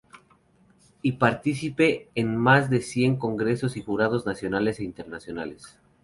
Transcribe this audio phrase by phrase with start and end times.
[1.03, 5.77] Y partícipe en más de cien congresos y jurados nacionales e internacionales.